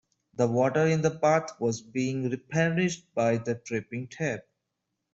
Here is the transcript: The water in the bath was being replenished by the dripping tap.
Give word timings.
The 0.33 0.47
water 0.47 0.87
in 0.87 1.03
the 1.03 1.11
bath 1.11 1.49
was 1.59 1.79
being 1.83 2.31
replenished 2.31 3.05
by 3.13 3.37
the 3.37 3.53
dripping 3.53 4.07
tap. 4.07 4.45